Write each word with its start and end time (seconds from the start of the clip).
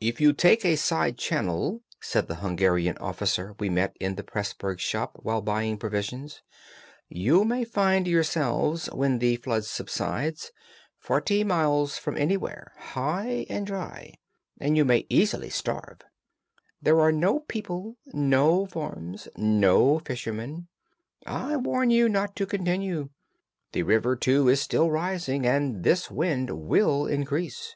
"If 0.00 0.20
you 0.20 0.32
take 0.32 0.64
a 0.64 0.76
side 0.76 1.18
channel," 1.18 1.82
said 2.00 2.28
the 2.28 2.36
Hungarian 2.36 2.96
officer 2.98 3.56
we 3.58 3.68
met 3.68 3.96
in 3.98 4.14
the 4.14 4.22
Pressburg 4.22 4.78
shop 4.78 5.18
while 5.24 5.42
buying 5.42 5.78
provisions, 5.78 6.42
"you 7.08 7.44
may 7.44 7.64
find 7.64 8.06
yourselves, 8.06 8.86
when 8.92 9.18
the 9.18 9.34
flood 9.34 9.64
subsides, 9.64 10.52
forty 10.96 11.42
miles 11.42 11.98
from 11.98 12.16
anywhere, 12.16 12.72
high 12.76 13.46
and 13.50 13.66
dry, 13.66 14.14
and 14.60 14.76
you 14.76 14.84
may 14.84 15.08
easily 15.10 15.50
starve. 15.50 16.02
There 16.80 17.00
are 17.00 17.10
no 17.10 17.40
people, 17.40 17.96
no 18.12 18.64
farms, 18.66 19.26
no 19.36 19.98
fishermen. 19.98 20.68
I 21.26 21.56
warn 21.56 21.90
you 21.90 22.08
not 22.08 22.36
to 22.36 22.46
continue. 22.46 23.10
The 23.72 23.82
river, 23.82 24.14
too, 24.14 24.46
is 24.48 24.60
still 24.60 24.88
rising, 24.88 25.44
and 25.44 25.82
this 25.82 26.12
wind 26.12 26.68
will 26.68 27.08
increase." 27.08 27.74